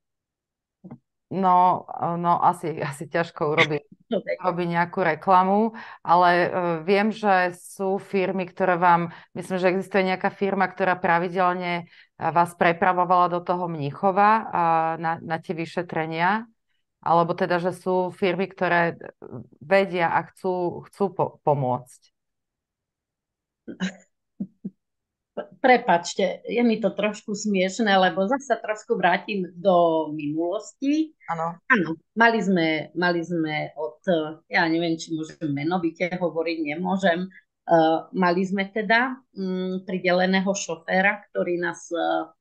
[1.27, 3.83] No, no asi, asi ťažko urobiť,
[4.47, 5.75] urobiť nejakú reklamu,
[6.07, 6.47] ale uh,
[6.87, 13.27] viem, že sú firmy, ktoré vám, myslím, že existuje nejaká firma, ktorá pravidelne vás prepravovala
[13.27, 14.45] do toho Mníchova uh,
[15.03, 16.47] na, na tie vyšetrenia,
[17.03, 18.95] alebo teda, že sú firmy, ktoré
[19.59, 22.01] vedia a chcú, chcú po, pomôcť.
[25.37, 31.13] Prepačte, je mi to trošku smiešné, lebo zase trošku vrátim do minulosti.
[31.29, 31.61] Áno.
[31.69, 34.01] Áno, mali sme, mali sme od,
[34.49, 41.61] ja neviem, či môžem menovite hovoriť, nemôžem, uh, mali sme teda um, prideleného šoféra, ktorý
[41.61, 42.33] nás, uh,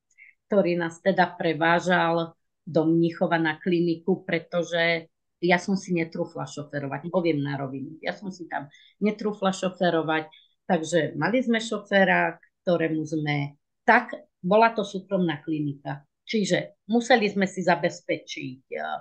[0.48, 2.32] ktorý nás teda prevážal
[2.64, 5.12] do Mnichova na kliniku, pretože
[5.44, 8.00] ja som si netrúfla šoferovať, poviem na rovinu.
[8.00, 8.72] Ja som si tam
[9.04, 10.32] netrúfla šoferovať,
[10.64, 13.62] takže mali sme šoféra, ktorému sme...
[13.86, 16.02] Tak, bola to súkromná klinika.
[16.26, 18.98] Čiže museli sme si zabezpečiť uh,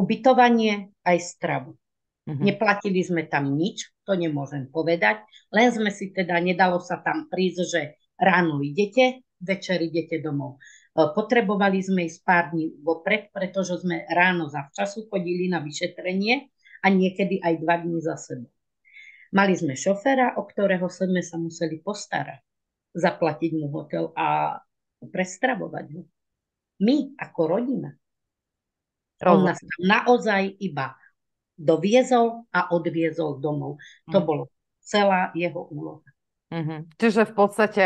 [0.00, 1.76] ubytovanie aj stravu.
[1.76, 2.40] Uh-huh.
[2.40, 5.20] Neplatili sme tam nič, to nemôžem povedať,
[5.52, 7.80] len sme si teda, nedalo sa tam prísť, že
[8.16, 10.56] ráno idete, večer idete domov.
[10.96, 16.48] Uh, potrebovali sme ísť pár dní vopred, pretože sme ráno zavčasu chodili na vyšetrenie
[16.80, 18.48] a niekedy aj dva dní za sebou.
[19.32, 22.51] Mali sme šoféra, o ktorého sme sa museli postarať
[22.92, 24.60] zaplatiť mu hotel a
[25.02, 26.02] prestravovať ho.
[26.82, 27.90] My ako rodina.
[29.22, 30.98] On nás tam naozaj iba
[31.54, 33.78] doviezol a odviezol domov.
[34.10, 34.26] To mm.
[34.26, 34.50] bolo
[34.82, 36.08] celá jeho úloha.
[36.52, 36.80] Mm-hmm.
[37.00, 37.84] Čiže v podstate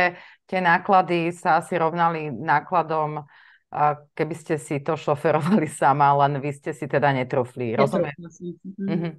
[0.49, 3.23] tie náklady sa asi rovnali nákladom,
[4.16, 7.77] keby ste si to šoferovali sama, len vy ste si teda netrofli.
[7.79, 8.16] Rozumiem?
[8.16, 9.12] Mm-hmm.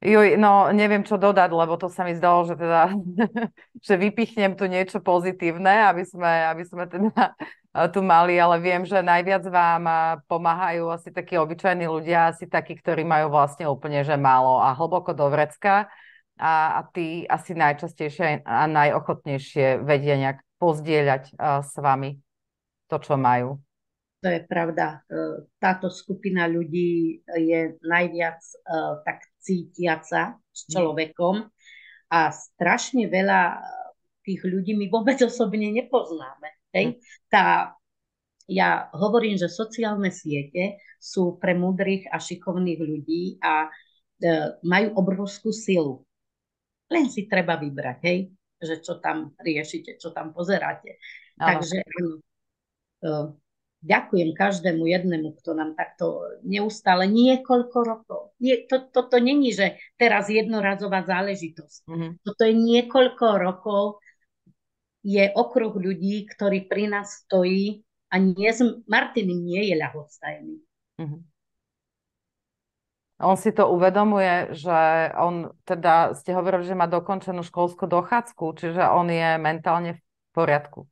[0.00, 2.88] Juj, no neviem, čo dodať, lebo to sa mi zdalo, že teda,
[3.86, 7.36] že vypichnem tu niečo pozitívne, aby sme, aby sme teda
[7.92, 9.84] tu mali, ale viem, že najviac vám
[10.24, 15.12] pomáhajú asi takí obyčajní ľudia, asi takí, ktorí majú vlastne úplne, že málo a hlboko
[15.12, 15.92] do vrecka
[16.40, 22.16] a, a tí asi najčastejšie a najochotnejšie vedia nejak pozdieľať s vami
[22.88, 23.60] to, čo majú.
[24.20, 25.00] To je pravda.
[25.08, 28.56] E, táto skupina ľudí je najviac e,
[29.00, 30.70] tak cítiaca s mhm.
[30.76, 31.36] človekom
[32.12, 33.64] a strašne veľa
[34.20, 36.52] tých ľudí my vôbec osobne nepoznáme.
[36.76, 36.86] Hej?
[36.92, 36.94] Mhm.
[37.32, 37.74] Tá,
[38.44, 43.68] ja hovorím, že sociálne siete sú pre múdrych a šikovných ľudí a e,
[44.68, 46.04] majú obrovskú silu.
[46.92, 48.18] Len si treba vybrať, hej?
[48.60, 51.00] že čo tam riešite, čo tam pozeráte.
[51.40, 51.48] Áno.
[51.56, 51.88] Takže e,
[53.80, 58.20] ďakujem každému jednému, kto nám takto neustále niekoľko rokov.
[58.36, 61.88] Nie, to, toto není, že teraz jednorazová záležitosť.
[61.88, 62.10] Mm-hmm.
[62.20, 63.84] Toto je niekoľko rokov,
[65.00, 67.80] je okruh ľudí, ktorý pri nás stojí
[68.12, 68.52] a nie,
[68.84, 70.56] Martin nie je ľahostajný.
[71.00, 71.20] Mm-hmm.
[73.20, 78.80] On si to uvedomuje, že on teda, ste hovorili, že má dokončenú školskú dochádzku, čiže
[78.80, 80.00] on je mentálne v
[80.32, 80.88] poriadku.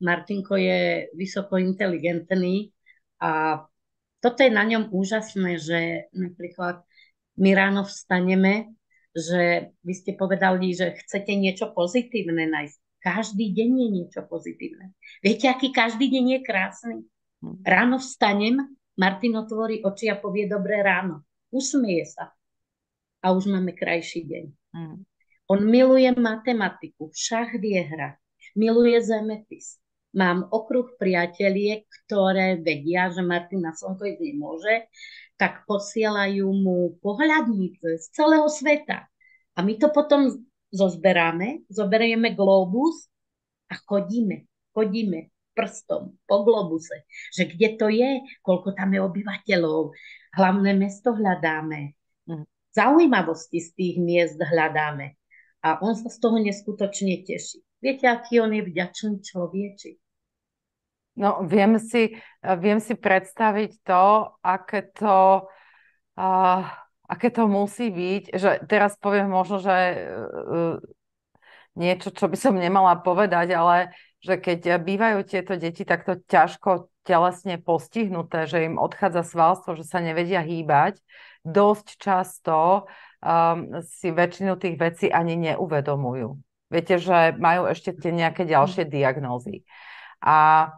[0.00, 2.72] Martinko je vysoko inteligentný
[3.20, 3.62] a
[4.20, 6.84] toto je na ňom úžasné, že napríklad
[7.40, 8.76] my ráno vstaneme,
[9.16, 12.78] že vy ste povedali, že chcete niečo pozitívne nájsť.
[13.00, 14.92] Každý deň je niečo pozitívne.
[15.24, 16.96] Viete, aký každý deň je krásny?
[17.64, 18.60] Ráno vstanem,
[19.00, 21.24] Martin otvorí oči a povie dobré ráno.
[21.48, 22.36] Usmieje sa.
[23.24, 24.44] A už máme krajší deň.
[24.76, 24.98] Mm.
[25.48, 28.20] On miluje matematiku, šach vie hrať,
[28.54, 29.80] miluje zemepis,
[30.14, 34.74] mám okruh priateliek, ktoré vedia, že Martina Slnko ísť nemôže,
[35.38, 39.06] tak posielajú mu pohľadnice z celého sveta.
[39.56, 40.28] A my to potom
[40.70, 43.10] zozberáme, zoberieme globus
[43.70, 49.92] a chodíme, chodíme prstom po globuse, že kde to je, koľko tam je obyvateľov,
[50.38, 51.94] hlavné mesto hľadáme,
[52.30, 52.46] hm.
[52.74, 55.18] zaujímavosti z tých miest hľadáme.
[55.60, 57.60] A on sa z toho neskutočne teší.
[57.80, 59.96] Viete, aký on je vďačný človečik.
[61.16, 65.48] No, viem si, viem si predstaviť to, aké to,
[66.16, 66.60] uh,
[67.08, 70.76] aké to musí byť, že teraz poviem možno, že uh,
[71.76, 77.56] niečo, čo by som nemala povedať, ale že keď bývajú tieto deti takto ťažko telesne
[77.56, 81.00] postihnuté, že im odchádza svalstvo, že sa nevedia hýbať,
[81.42, 82.84] dosť často
[83.24, 86.49] um, si väčšinu tých vecí ani neuvedomujú.
[86.70, 89.66] Viete, že majú ešte tie nejaké ďalšie diagnózy.
[90.22, 90.70] A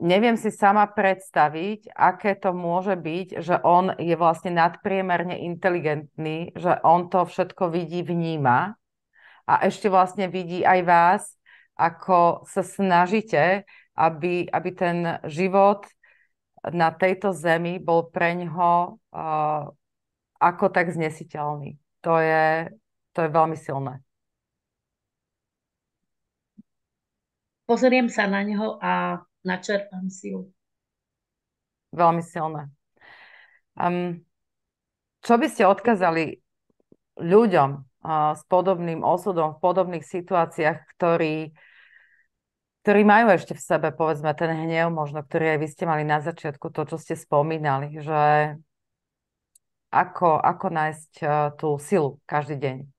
[0.00, 6.80] neviem si sama predstaviť, aké to môže byť, že on je vlastne nadpriemerne inteligentný, že
[6.80, 8.78] on to všetko vidí, vníma
[9.48, 11.22] a ešte vlastne vidí aj vás,
[11.74, 13.68] ako sa snažíte,
[13.98, 15.86] aby, aby ten život
[16.68, 19.70] na tejto zemi bol pre ňoho uh,
[20.38, 21.78] ako tak znesiteľný.
[22.06, 22.70] To je,
[23.18, 23.98] to je veľmi silné.
[27.66, 30.54] Pozriem sa na neho a načerpám silu.
[31.90, 32.70] Veľmi silné.
[33.74, 34.22] Um,
[35.26, 36.38] čo by ste odkázali
[37.18, 41.50] ľuďom uh, s podobným osudom, v podobných situáciách, ktorí,
[42.86, 46.22] ktorí majú ešte v sebe, povedzme, ten hnev, možno, ktorý aj vy ste mali na
[46.22, 48.54] začiatku, to, čo ste spomínali, že
[49.90, 52.97] ako, ako nájsť uh, tú silu každý deň?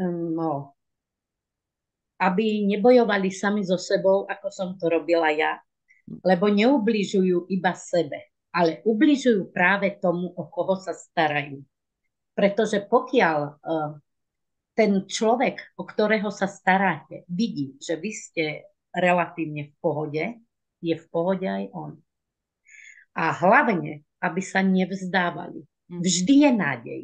[0.00, 0.72] No,
[2.20, 5.56] aby nebojovali sami so sebou, ako som to robila ja,
[6.20, 11.64] lebo neubližujú iba sebe, ale ubližujú práve tomu, o koho sa starajú.
[12.36, 13.90] Pretože pokiaľ uh,
[14.76, 18.44] ten človek, o ktorého sa staráte, vidí, že vy ste
[18.92, 20.24] relatívne v pohode,
[20.80, 22.00] je v pohode aj on.
[23.16, 25.64] A hlavne, aby sa nevzdávali.
[25.88, 26.00] Hm.
[26.00, 27.00] Vždy je nádej.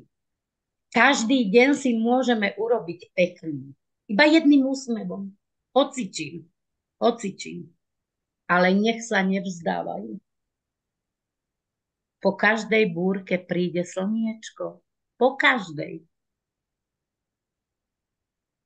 [0.94, 3.75] Každý deň si môžeme urobiť pekný
[4.07, 5.35] iba jedným úsmevom.
[5.75, 6.46] Hocičím.
[7.03, 7.75] Hocičím.
[8.46, 10.22] Ale nech sa nevzdávajú.
[12.22, 14.81] Po každej búrke príde slniečko.
[15.18, 16.07] Po každej.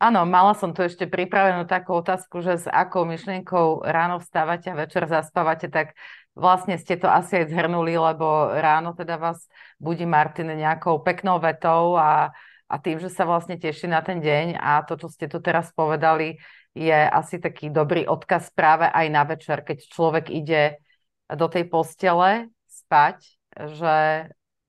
[0.01, 4.79] Áno, mala som tu ešte pripravenú takú otázku, že s akou myšlienkou ráno vstávate a
[4.79, 5.93] večer zaspávate, tak
[6.33, 9.45] vlastne ste to asi aj zhrnuli, lebo ráno teda vás
[9.77, 12.33] budí Martin nejakou peknou vetou a
[12.71, 15.75] a tým, že sa vlastne teší na ten deň a to, čo ste tu teraz
[15.75, 16.39] povedali,
[16.71, 20.79] je asi taký dobrý odkaz práve aj na večer, keď človek ide
[21.27, 23.27] do tej postele spať,
[23.75, 23.95] že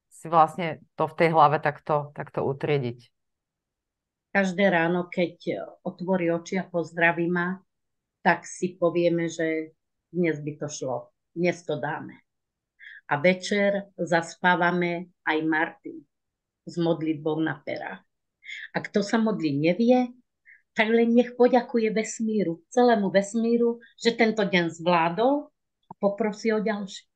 [0.10, 3.21] si vlastne to v tej hlave takto, takto utriediť.
[4.32, 7.60] Každé ráno, keď otvorí oči a pozdraví ma,
[8.24, 9.76] tak si povieme, že
[10.08, 12.16] dnes by to šlo, dnes to dáme.
[13.12, 16.00] A večer zaspávame aj Martin
[16.64, 18.08] s modlitbou na perách.
[18.72, 20.16] A kto sa modliť nevie,
[20.72, 25.52] tak len nech poďakuje vesmíru, celému vesmíru, že tento deň zvládol
[25.92, 27.11] a poprosí o ďalší.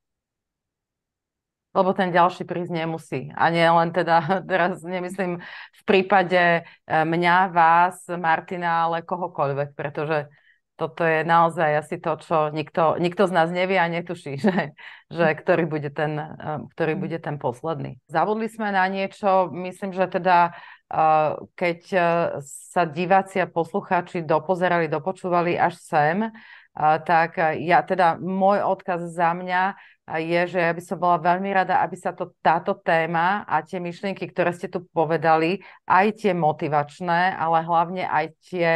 [1.76, 3.28] Lebo ten ďalší prísť nemusí.
[3.36, 5.44] A nie len teda, teraz nemyslím
[5.76, 10.32] v prípade eh, mňa, vás, Martina, ale kohokoľvek, pretože
[10.76, 14.72] toto je naozaj asi to, čo nikto, nikto z nás nevie a netuší, že,
[15.12, 17.00] že ktorý, bude ten, eh, ktorý mm.
[17.04, 18.00] bude ten posledný.
[18.08, 20.56] Zavodli sme na niečo, myslím, že teda
[20.88, 21.80] eh, keď
[22.40, 26.32] sa diváci a poslucháči dopozerali, dopočúvali až sem,
[26.76, 31.82] tak ja teda môj odkaz za mňa je, že ja by som bola veľmi rada,
[31.82, 35.58] aby sa to, táto téma a tie myšlienky, ktoré ste tu povedali,
[35.90, 38.68] aj tie motivačné, ale hlavne aj tie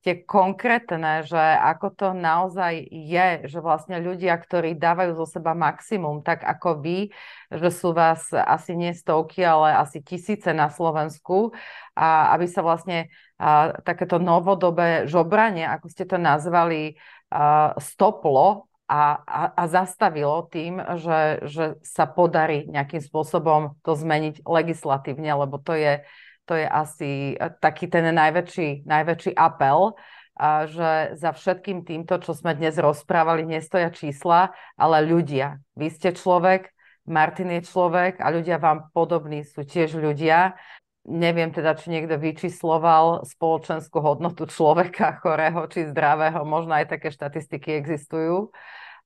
[0.00, 6.24] tie konkrétne, že ako to naozaj je, že vlastne ľudia, ktorí dávajú zo seba maximum,
[6.24, 7.12] tak ako vy,
[7.52, 11.52] že sú vás asi nie stovky, ale asi tisíce na Slovensku.
[11.92, 16.96] A aby sa vlastne a, takéto novodobé žobranie, ako ste to nazvali,
[17.28, 24.42] a, stoplo a, a, a zastavilo tým, že, že sa podarí nejakým spôsobom to zmeniť
[24.42, 26.02] legislatívne, lebo to je
[26.50, 29.94] to je asi e, taký ten najväčší, najväčší apel,
[30.40, 35.60] a že za všetkým týmto, čo sme dnes rozprávali, nestoja čísla, ale ľudia.
[35.76, 36.72] Vy ste človek,
[37.04, 40.56] Martin je človek a ľudia vám podobní sú tiež ľudia.
[41.04, 47.76] Neviem teda, či niekto vyčísloval spoločenskú hodnotu človeka chorého či zdravého, možno aj také štatistiky
[47.76, 48.48] existujú,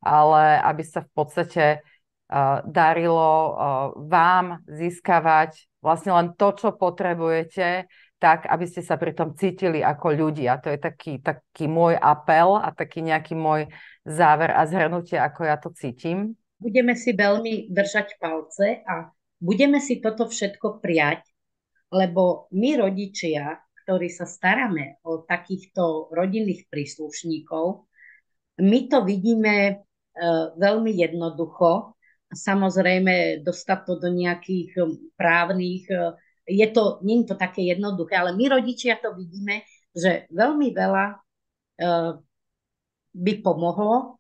[0.05, 1.65] ale aby sa v podstate
[2.69, 3.57] darilo
[4.05, 7.85] vám získavať vlastne len to, čo potrebujete,
[8.17, 10.57] tak, aby ste sa pri cítili ako ľudia.
[10.65, 13.69] To je taký, taký môj apel a taký nejaký môj
[14.09, 16.33] záver a zhrnutie, ako ja to cítim.
[16.57, 21.29] Budeme si veľmi držať palce a budeme si toto všetko prijať,
[21.93, 27.85] lebo my rodičia, ktorí sa staráme o takýchto rodinných príslušníkov,
[28.65, 29.85] my to vidíme
[30.55, 31.95] veľmi jednoducho
[32.35, 38.19] samozrejme dostať to do nejakých um, právnych, uh, je to, nie je to také jednoduché,
[38.21, 42.13] ale my rodičia to vidíme, že veľmi veľa uh,
[43.15, 44.19] by pomohlo,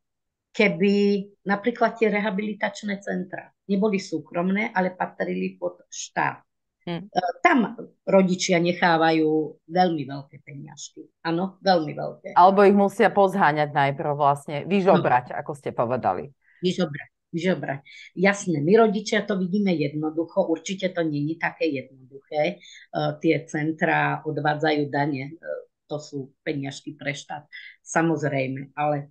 [0.55, 6.41] keby napríklad tie rehabilitačné centra neboli súkromné, ale patrili pod štát.
[6.85, 7.09] Hmm.
[7.41, 11.09] Tam rodičia nechávajú veľmi veľké peniažky.
[11.25, 12.29] Áno, veľmi veľké.
[12.37, 15.41] Alebo ich musia pozháňať najprv vlastne, vyžobrať, no.
[15.41, 16.29] ako ste povedali.
[16.61, 17.81] Vyžobrať, vyžobrať.
[18.13, 22.61] Jasné, my rodičia to vidíme jednoducho, určite to není také jednoduché.
[22.93, 27.49] Uh, tie centra odvádzajú dane, uh, to sú peniažky pre štát,
[27.81, 29.09] samozrejme, ale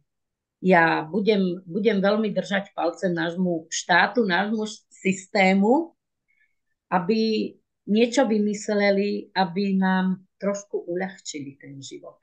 [0.62, 4.64] ja budem, budem veľmi držať palce nášmu štátu, nášmu
[4.94, 5.92] systému,
[6.88, 7.52] aby
[7.88, 12.20] niečo vymysleli, aby nám trošku uľahčili ten život.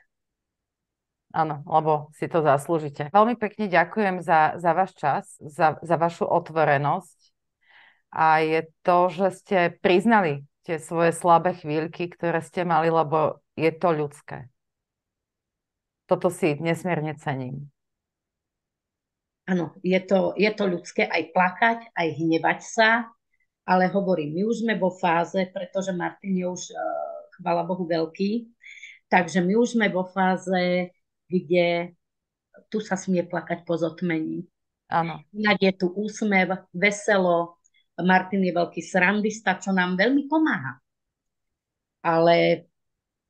[1.30, 3.06] Áno, lebo si to zaslúžite.
[3.14, 7.18] Veľmi pekne ďakujem za, za váš čas, za, za vašu otvorenosť
[8.10, 13.70] a je to, že ste priznali tie svoje slabé chvíľky, ktoré ste mali, lebo je
[13.70, 14.50] to ľudské.
[16.10, 17.70] Toto si nesmierne cením.
[19.46, 22.88] Áno, je to, je to ľudské aj plakať, aj hnevať sa,
[23.70, 26.82] ale hovorím, my už sme vo fáze, pretože Martin je už, uh,
[27.38, 28.50] chvala Bohu, veľký,
[29.06, 30.90] takže my už sme vo fáze,
[31.30, 31.94] kde
[32.66, 34.42] tu sa smie plakať po zotmení.
[34.90, 35.22] Áno.
[35.30, 37.62] Inak je tu úsmev, veselo,
[38.02, 40.82] Martin je veľký srandista, čo nám veľmi pomáha.
[42.02, 42.66] Ale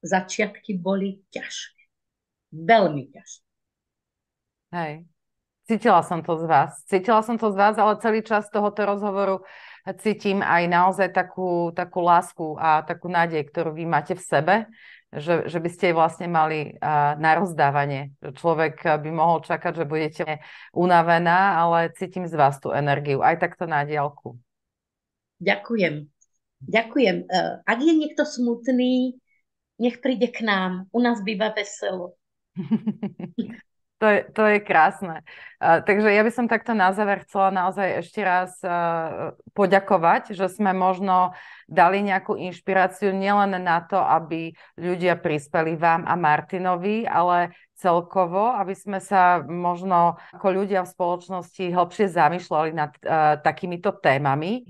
[0.01, 1.85] začiatky boli ťažké.
[2.55, 3.49] Veľmi ťažké.
[4.73, 4.93] Hej.
[5.67, 6.83] Cítila som to z vás.
[6.87, 9.43] Cítila som to z vás, ale celý čas tohoto rozhovoru
[9.99, 14.55] cítim aj naozaj takú, takú lásku a takú nádej, ktorú vy máte v sebe,
[15.11, 18.15] že, že by ste vlastne mali uh, na rozdávanie.
[18.23, 20.27] Človek by mohol čakať, že budete
[20.71, 24.39] unavená, ale cítim z vás tú energiu, aj takto na diálku.
[25.43, 26.07] Ďakujem.
[26.61, 27.17] Ďakujem.
[27.27, 29.17] Uh, ak je niekto smutný,
[29.81, 30.87] nech príde k nám.
[30.93, 32.15] U nás býva veselo.
[34.01, 35.21] To je, to je krásne.
[35.61, 38.57] Takže ja by som takto na záver chcela naozaj ešte raz
[39.53, 41.37] poďakovať, že sme možno
[41.69, 48.73] dali nejakú inšpiráciu nielen na to, aby ľudia prispeli vám a Martinovi, ale celkovo, aby
[48.73, 54.65] sme sa možno ako ľudia v spoločnosti hlbšie zamýšľali nad uh, takýmito témami,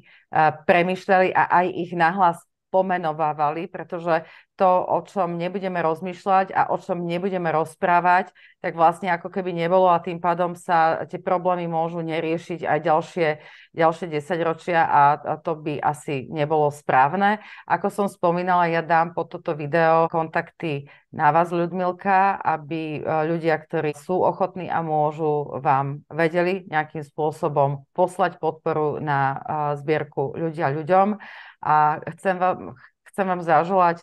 [0.67, 2.39] premyšľali a aj ich nahlas
[2.71, 4.25] pomenovávali, pretože
[4.61, 8.29] to, o čom nebudeme rozmýšľať a o čom nebudeme rozprávať,
[8.61, 13.29] tak vlastne ako keby nebolo a tým pádom sa tie problémy môžu neriešiť aj ďalšie,
[13.73, 17.41] ďalšie desaťročia a, a to by asi nebolo správne.
[17.65, 23.59] Ako som spomínala, ja dám po toto video kontakty na vás, Ľudmilka, aby e, ľudia,
[23.59, 29.37] ktorí sú ochotní a môžu, vám vedeli nejakým spôsobom poslať podporu na e,
[29.83, 31.19] zbierku ľudia ľuďom
[31.61, 32.75] a chcem vám,
[33.13, 34.03] chcem vám zaželať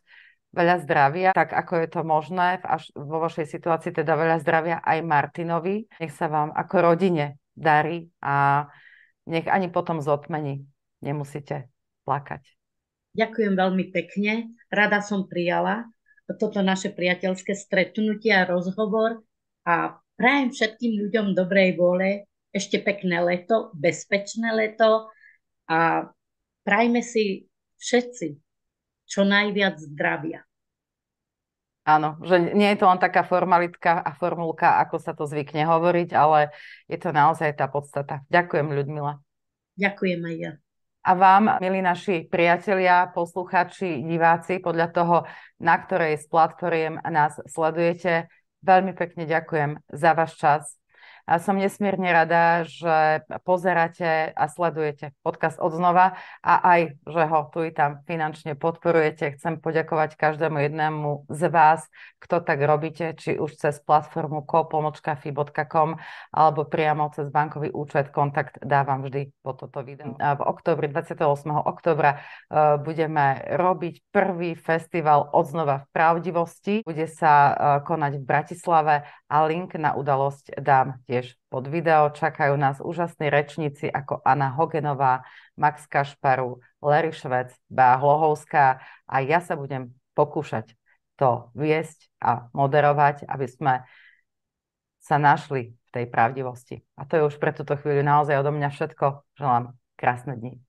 [0.55, 5.05] veľa zdravia, tak ako je to možné až, vo vašej situácii, teda veľa zdravia aj
[5.05, 5.85] Martinovi.
[6.01, 8.65] Nech sa vám ako rodine darí a
[9.27, 10.65] nech ani potom zotmení
[11.03, 11.69] nemusíte
[12.07, 12.41] plakať.
[13.17, 14.53] Ďakujem veľmi pekne.
[14.69, 15.89] Rada som prijala
[16.35, 19.23] toto naše priateľské stretnutie a rozhovor
[19.63, 25.07] a prajem všetkým ľuďom dobrej vôle, ešte pekné leto, bezpečné leto
[25.71, 26.11] a
[26.67, 27.46] prajme si
[27.79, 28.27] všetci
[29.07, 30.43] čo najviac zdravia.
[31.87, 36.11] Áno, že nie je to len taká formalitka a formulka, ako sa to zvykne hovoriť,
[36.11, 36.51] ale
[36.91, 38.27] je to naozaj tá podstata.
[38.27, 39.23] Ďakujem, Ľudmila.
[39.79, 40.51] Ďakujem aj ja.
[41.07, 45.17] A vám, milí naši priatelia, poslucháči, diváci, podľa toho,
[45.63, 48.27] na ktorej z platformiem nás sledujete,
[48.67, 50.75] veľmi pekne ďakujem za váš čas,
[51.27, 57.67] a som nesmierne rada, že pozeráte a sledujete podcast odznova a aj, že ho tu
[57.67, 59.35] i tam finančne podporujete.
[59.35, 61.83] Chcem poďakovať každému jednému z vás,
[62.23, 65.99] kto tak robíte, či už cez platformu kopomočkafi.com
[66.31, 68.07] alebo priamo cez bankový účet.
[68.15, 70.15] Kontakt dávam vždy po toto video.
[70.15, 71.27] V oktobri, 28.
[71.67, 76.75] oktobra e, budeme robiť prvý festival odznova v pravdivosti.
[76.87, 77.51] Bude sa e,
[77.83, 78.95] konať v Bratislave
[79.27, 82.13] a link na udalosť dám tiež tiež pod video.
[82.13, 85.25] Čakajú nás úžasní rečníci ako Anna Hogenová,
[85.57, 88.77] Max Kašparu, Larry Švec, Bea Hlohovská
[89.09, 90.77] a ja sa budem pokúšať
[91.17, 93.73] to viesť a moderovať, aby sme
[95.01, 96.85] sa našli v tej pravdivosti.
[96.93, 99.25] A to je už pre túto chvíľu naozaj odo mňa všetko.
[99.41, 100.66] Želám krásne dni.